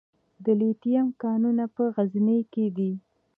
د 0.45 0.47
لیتیم 0.59 1.05
کانونه 1.23 1.65
په 1.75 1.83
غزني 1.95 2.39
کې 2.53 2.65
دي 2.77 2.91